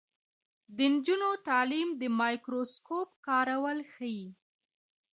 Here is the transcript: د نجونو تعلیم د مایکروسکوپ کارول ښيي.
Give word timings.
د 0.77 0.79
نجونو 0.93 1.29
تعلیم 1.47 1.89
د 2.01 2.03
مایکروسکوپ 2.19 3.09
کارول 3.27 3.79
ښيي. 3.93 4.27